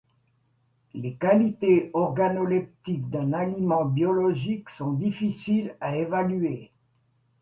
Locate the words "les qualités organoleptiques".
0.95-3.07